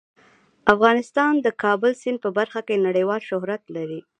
افغانستان 0.73 1.33
د 1.39 1.41
د 1.45 1.47
کابل 1.63 1.91
سیند 2.01 2.17
په 2.23 2.29
برخه 2.37 2.59
کې 2.67 2.83
نړیوال 2.87 3.21
شهرت 3.29 3.63
لري. 3.75 4.01